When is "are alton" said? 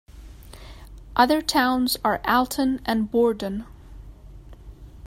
2.03-2.81